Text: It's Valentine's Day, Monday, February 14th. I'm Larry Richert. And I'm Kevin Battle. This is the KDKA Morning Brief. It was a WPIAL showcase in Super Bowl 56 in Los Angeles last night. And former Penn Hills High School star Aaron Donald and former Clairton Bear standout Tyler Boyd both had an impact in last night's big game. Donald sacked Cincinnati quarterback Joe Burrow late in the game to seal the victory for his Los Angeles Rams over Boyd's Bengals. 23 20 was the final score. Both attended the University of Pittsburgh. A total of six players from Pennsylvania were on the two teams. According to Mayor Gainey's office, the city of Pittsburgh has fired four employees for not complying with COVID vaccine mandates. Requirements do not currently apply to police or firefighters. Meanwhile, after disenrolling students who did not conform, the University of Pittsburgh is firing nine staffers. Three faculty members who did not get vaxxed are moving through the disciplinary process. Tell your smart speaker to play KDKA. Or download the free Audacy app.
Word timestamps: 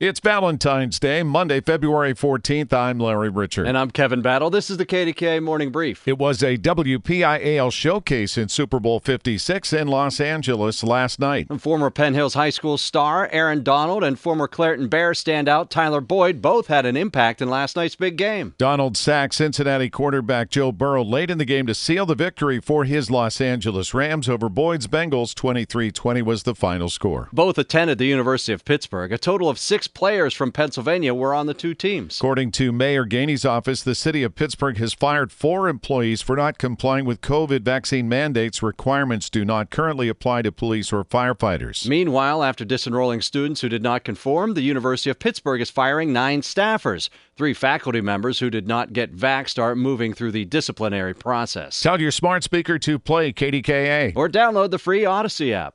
It's 0.00 0.18
Valentine's 0.18 0.98
Day, 0.98 1.22
Monday, 1.22 1.60
February 1.60 2.14
14th. 2.14 2.72
I'm 2.72 2.98
Larry 2.98 3.30
Richert. 3.30 3.68
And 3.68 3.76
I'm 3.76 3.90
Kevin 3.90 4.22
Battle. 4.22 4.48
This 4.48 4.70
is 4.70 4.78
the 4.78 4.86
KDKA 4.86 5.42
Morning 5.42 5.70
Brief. 5.70 6.08
It 6.08 6.16
was 6.16 6.42
a 6.42 6.56
WPIAL 6.56 7.70
showcase 7.70 8.38
in 8.38 8.48
Super 8.48 8.80
Bowl 8.80 9.00
56 9.00 9.74
in 9.74 9.88
Los 9.88 10.18
Angeles 10.18 10.82
last 10.82 11.20
night. 11.20 11.48
And 11.50 11.60
former 11.60 11.90
Penn 11.90 12.14
Hills 12.14 12.32
High 12.32 12.48
School 12.48 12.78
star 12.78 13.28
Aaron 13.30 13.62
Donald 13.62 14.02
and 14.02 14.18
former 14.18 14.48
Clairton 14.48 14.88
Bear 14.88 15.12
standout 15.12 15.68
Tyler 15.68 16.00
Boyd 16.00 16.40
both 16.40 16.68
had 16.68 16.86
an 16.86 16.96
impact 16.96 17.42
in 17.42 17.50
last 17.50 17.76
night's 17.76 17.94
big 17.94 18.16
game. 18.16 18.54
Donald 18.56 18.96
sacked 18.96 19.34
Cincinnati 19.34 19.90
quarterback 19.90 20.48
Joe 20.48 20.72
Burrow 20.72 21.04
late 21.04 21.30
in 21.30 21.36
the 21.36 21.44
game 21.44 21.66
to 21.66 21.74
seal 21.74 22.06
the 22.06 22.14
victory 22.14 22.58
for 22.58 22.86
his 22.86 23.10
Los 23.10 23.38
Angeles 23.38 23.92
Rams 23.92 24.30
over 24.30 24.48
Boyd's 24.48 24.86
Bengals. 24.86 25.34
23 25.34 25.90
20 25.90 26.22
was 26.22 26.44
the 26.44 26.54
final 26.54 26.88
score. 26.88 27.28
Both 27.34 27.58
attended 27.58 27.98
the 27.98 28.06
University 28.06 28.54
of 28.54 28.64
Pittsburgh. 28.64 29.12
A 29.12 29.18
total 29.18 29.50
of 29.50 29.58
six 29.58 29.89
players 29.94 30.34
from 30.34 30.52
Pennsylvania 30.52 31.14
were 31.14 31.34
on 31.34 31.46
the 31.46 31.54
two 31.54 31.74
teams. 31.74 32.18
According 32.18 32.52
to 32.52 32.72
Mayor 32.72 33.04
Gainey's 33.04 33.44
office, 33.44 33.82
the 33.82 33.94
city 33.94 34.22
of 34.22 34.34
Pittsburgh 34.34 34.78
has 34.78 34.94
fired 34.94 35.32
four 35.32 35.68
employees 35.68 36.22
for 36.22 36.36
not 36.36 36.58
complying 36.58 37.04
with 37.04 37.20
COVID 37.20 37.62
vaccine 37.62 38.08
mandates. 38.08 38.62
Requirements 38.62 39.28
do 39.28 39.44
not 39.44 39.70
currently 39.70 40.08
apply 40.08 40.42
to 40.42 40.52
police 40.52 40.92
or 40.92 41.04
firefighters. 41.04 41.88
Meanwhile, 41.88 42.42
after 42.42 42.64
disenrolling 42.64 43.22
students 43.22 43.60
who 43.60 43.68
did 43.68 43.82
not 43.82 44.04
conform, 44.04 44.54
the 44.54 44.62
University 44.62 45.10
of 45.10 45.18
Pittsburgh 45.18 45.60
is 45.60 45.70
firing 45.70 46.12
nine 46.12 46.42
staffers. 46.42 47.08
Three 47.36 47.54
faculty 47.54 48.00
members 48.00 48.38
who 48.38 48.50
did 48.50 48.68
not 48.68 48.92
get 48.92 49.14
vaxxed 49.14 49.58
are 49.58 49.74
moving 49.74 50.12
through 50.12 50.32
the 50.32 50.44
disciplinary 50.44 51.14
process. 51.14 51.80
Tell 51.80 52.00
your 52.00 52.10
smart 52.10 52.44
speaker 52.44 52.78
to 52.78 52.98
play 52.98 53.32
KDKA. 53.32 54.12
Or 54.14 54.28
download 54.28 54.70
the 54.70 54.78
free 54.78 55.02
Audacy 55.02 55.52
app. 55.52 55.74